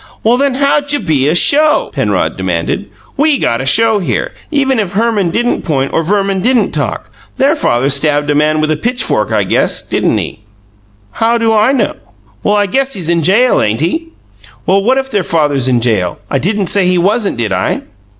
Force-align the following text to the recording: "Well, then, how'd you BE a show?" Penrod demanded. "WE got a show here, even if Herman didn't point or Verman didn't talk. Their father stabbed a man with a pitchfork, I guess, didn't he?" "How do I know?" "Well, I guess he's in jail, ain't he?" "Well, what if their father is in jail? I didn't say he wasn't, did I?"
"Well, 0.23 0.35
then, 0.37 0.55
how'd 0.55 0.91
you 0.91 0.99
BE 0.99 1.27
a 1.27 1.35
show?" 1.35 1.91
Penrod 1.93 2.35
demanded. 2.35 2.89
"WE 3.17 3.37
got 3.37 3.61
a 3.61 3.67
show 3.67 3.99
here, 3.99 4.33
even 4.49 4.79
if 4.79 4.93
Herman 4.93 5.29
didn't 5.29 5.61
point 5.61 5.93
or 5.93 6.01
Verman 6.01 6.41
didn't 6.41 6.71
talk. 6.71 7.11
Their 7.37 7.53
father 7.55 7.87
stabbed 7.91 8.27
a 8.31 8.33
man 8.33 8.59
with 8.59 8.71
a 8.71 8.75
pitchfork, 8.75 9.31
I 9.31 9.43
guess, 9.43 9.83
didn't 9.87 10.17
he?" 10.17 10.39
"How 11.11 11.37
do 11.37 11.53
I 11.53 11.71
know?" 11.71 11.97
"Well, 12.41 12.55
I 12.55 12.65
guess 12.65 12.95
he's 12.95 13.09
in 13.09 13.21
jail, 13.21 13.61
ain't 13.61 13.81
he?" 13.81 14.07
"Well, 14.65 14.81
what 14.81 14.97
if 14.97 15.11
their 15.11 15.21
father 15.21 15.53
is 15.53 15.67
in 15.67 15.81
jail? 15.81 16.17
I 16.31 16.39
didn't 16.39 16.65
say 16.65 16.87
he 16.87 16.97
wasn't, 16.97 17.37
did 17.37 17.51
I?" 17.51 17.83